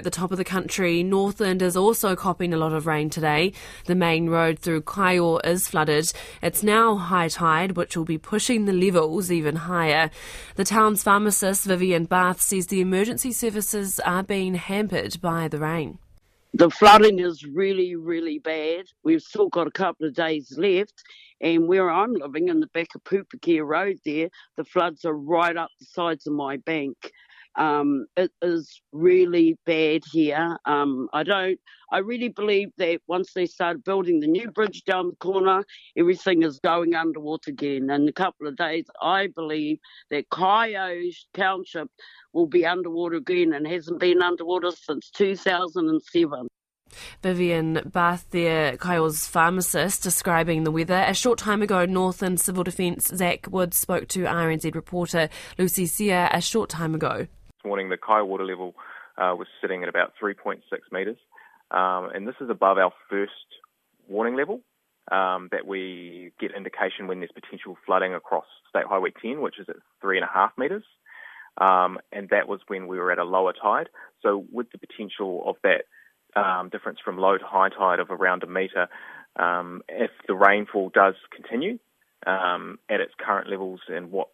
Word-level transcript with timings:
At 0.00 0.04
the 0.04 0.10
top 0.10 0.32
of 0.32 0.38
the 0.38 0.44
country, 0.44 1.02
Northland 1.02 1.60
is 1.60 1.76
also 1.76 2.16
copping 2.16 2.54
a 2.54 2.56
lot 2.56 2.72
of 2.72 2.86
rain 2.86 3.10
today. 3.10 3.52
The 3.84 3.94
main 3.94 4.30
road 4.30 4.58
through 4.58 4.80
Kaeo 4.80 5.44
is 5.44 5.68
flooded. 5.68 6.10
It's 6.40 6.62
now 6.62 6.96
high 6.96 7.28
tide, 7.28 7.72
which 7.72 7.98
will 7.98 8.06
be 8.06 8.16
pushing 8.16 8.64
the 8.64 8.72
levels 8.72 9.30
even 9.30 9.56
higher. 9.56 10.10
The 10.54 10.64
town's 10.64 11.02
pharmacist, 11.02 11.66
Vivian 11.66 12.06
Bath, 12.06 12.40
says 12.40 12.68
the 12.68 12.80
emergency 12.80 13.30
services 13.30 14.00
are 14.00 14.22
being 14.22 14.54
hampered 14.54 15.20
by 15.20 15.48
the 15.48 15.58
rain. 15.58 15.98
The 16.54 16.70
flooding 16.70 17.18
is 17.18 17.44
really, 17.44 17.94
really 17.94 18.38
bad. 18.38 18.86
We've 19.04 19.20
still 19.20 19.50
got 19.50 19.66
a 19.66 19.70
couple 19.70 20.06
of 20.06 20.14
days 20.14 20.54
left, 20.56 20.94
and 21.42 21.68
where 21.68 21.90
I'm 21.90 22.14
living 22.14 22.48
in 22.48 22.60
the 22.60 22.68
back 22.68 22.94
of 22.94 23.04
Pupakea 23.04 23.66
Road 23.66 23.98
there, 24.06 24.30
the 24.56 24.64
floods 24.64 25.04
are 25.04 25.14
right 25.14 25.58
up 25.58 25.68
the 25.78 25.84
sides 25.84 26.26
of 26.26 26.32
my 26.32 26.56
bank. 26.56 26.96
Um, 27.56 28.06
it 28.16 28.30
is 28.42 28.80
really 28.92 29.56
bad 29.66 30.02
here. 30.10 30.56
Um, 30.64 31.08
I 31.12 31.22
don't. 31.22 31.58
I 31.92 31.98
really 31.98 32.28
believe 32.28 32.68
that 32.78 33.00
once 33.08 33.32
they 33.32 33.46
start 33.46 33.84
building 33.84 34.20
the 34.20 34.28
new 34.28 34.50
bridge 34.52 34.84
down 34.84 35.08
the 35.08 35.16
corner, 35.16 35.64
everything 35.96 36.42
is 36.42 36.60
going 36.60 36.94
underwater 36.94 37.50
again. 37.50 37.90
In 37.90 38.08
a 38.08 38.12
couple 38.12 38.46
of 38.46 38.56
days, 38.56 38.84
I 39.02 39.26
believe 39.28 39.78
that 40.10 40.28
Kaeo 40.30 41.10
Township 41.34 41.90
will 42.32 42.46
be 42.46 42.64
underwater 42.64 43.16
again 43.16 43.52
and 43.52 43.66
hasn't 43.66 43.98
been 43.98 44.22
underwater 44.22 44.70
since 44.70 45.10
2007. 45.10 46.48
Vivian 47.22 47.82
Bath 47.86 48.26
there, 48.30 48.76
Kaeo's 48.76 49.26
pharmacist, 49.26 50.02
describing 50.02 50.64
the 50.64 50.70
weather. 50.70 51.04
A 51.06 51.14
short 51.14 51.38
time 51.38 51.62
ago, 51.62 51.84
Northland 51.84 52.40
Civil 52.40 52.64
Defence 52.64 53.08
Zach 53.14 53.46
Woods 53.50 53.76
spoke 53.76 54.08
to 54.08 54.24
RNZ 54.24 54.74
reporter 54.74 55.28
Lucy 55.58 55.86
Sear 55.86 56.28
a 56.32 56.40
short 56.40 56.70
time 56.70 56.94
ago. 56.94 57.26
Morning, 57.64 57.88
the 57.90 57.98
Kai 57.98 58.22
water 58.22 58.44
level 58.44 58.74
uh, 59.18 59.34
was 59.36 59.46
sitting 59.60 59.82
at 59.82 59.88
about 59.88 60.12
3.6 60.22 60.60
metres, 60.90 61.18
um, 61.70 62.10
and 62.14 62.26
this 62.26 62.34
is 62.40 62.48
above 62.48 62.78
our 62.78 62.92
first 63.08 63.32
warning 64.08 64.34
level 64.34 64.60
um, 65.12 65.48
that 65.52 65.66
we 65.66 66.32
get 66.40 66.52
indication 66.56 67.06
when 67.06 67.20
there's 67.20 67.30
potential 67.32 67.76
flooding 67.84 68.14
across 68.14 68.46
State 68.68 68.86
Highway 68.88 69.10
10, 69.22 69.40
which 69.40 69.58
is 69.58 69.68
at 69.68 69.76
three 70.00 70.16
and 70.16 70.24
a 70.24 70.32
half 70.32 70.52
metres. 70.56 70.84
Um, 71.58 71.98
and 72.12 72.28
that 72.30 72.48
was 72.48 72.60
when 72.68 72.86
we 72.86 72.98
were 72.98 73.12
at 73.12 73.18
a 73.18 73.24
lower 73.24 73.52
tide. 73.52 73.88
So, 74.22 74.44
with 74.50 74.70
the 74.72 74.78
potential 74.78 75.42
of 75.46 75.56
that 75.62 75.84
um, 76.40 76.70
difference 76.70 76.98
from 77.04 77.18
low 77.18 77.36
to 77.36 77.44
high 77.44 77.68
tide 77.68 77.98
of 77.98 78.10
around 78.10 78.42
a 78.42 78.46
metre, 78.46 78.88
um, 79.36 79.82
if 79.88 80.10
the 80.26 80.34
rainfall 80.34 80.90
does 80.94 81.14
continue 81.34 81.78
um, 82.26 82.78
at 82.88 83.00
its 83.00 83.12
current 83.18 83.50
levels 83.50 83.80
and 83.88 84.10
what 84.10 84.28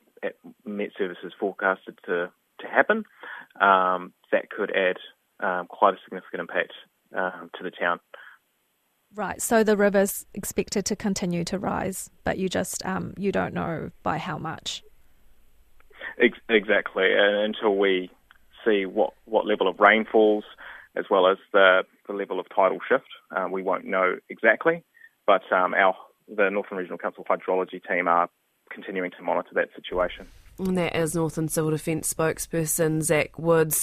Met 0.65 0.91
Services 0.97 1.33
forecasted 1.41 1.99
to 2.07 2.31
to 2.61 2.67
happen, 2.67 3.05
um, 3.61 4.13
that 4.33 4.51
could 4.51 4.73
add 4.77 4.97
um, 5.41 5.67
quite 5.67 5.95
a 5.95 5.99
significant 6.05 6.41
impact 6.41 6.73
um, 7.15 7.51
to 7.57 7.63
the 7.63 7.71
town. 7.71 8.01
Right. 9.15 9.41
So 9.41 9.63
the 9.63 9.77
river's 9.77 10.27
expected 10.35 10.85
to 10.87 10.97
continue 10.97 11.45
to 11.45 11.59
rise, 11.59 12.11
but 12.25 12.39
you 12.39 12.49
just 12.49 12.85
um, 12.85 13.15
you 13.17 13.33
don't 13.33 13.55
know 13.55 13.91
by 14.03 14.19
how 14.19 14.37
much. 14.37 14.83
Ex- 16.21 16.39
exactly. 16.49 17.13
And 17.13 17.55
until 17.55 17.77
we 17.77 18.11
see 18.65 18.85
what, 18.85 19.15
what 19.25 19.47
level 19.47 19.69
of 19.69 19.79
rain 19.81 20.05
falls, 20.11 20.45
as 20.97 21.05
well 21.11 21.27
as 21.27 21.39
the, 21.53 21.85
the 22.07 22.15
level 22.15 22.41
of 22.41 22.47
tidal 22.55 22.79
shift, 22.89 23.07
uh, 23.35 23.47
we 23.51 23.63
won't 23.63 23.85
know 23.85 24.17
exactly. 24.29 24.83
But 25.27 25.51
um, 25.53 25.75
our 25.75 25.95
the 26.29 26.51
Northland 26.51 26.81
Regional 26.81 26.99
Council 26.99 27.25
hydrology 27.25 27.81
team 27.89 28.09
are 28.09 28.29
continuing 28.71 29.13
to 29.13 29.23
monitor 29.23 29.51
that 29.55 29.69
situation. 29.77 30.27
And 30.59 30.79
that 30.79 30.97
is 30.97 31.15
Northland 31.15 31.51
Civil 31.51 31.73
Defence 31.73 32.13
spokesperson 32.13 33.03
Zach 33.03 33.39
Woods. 33.39 33.77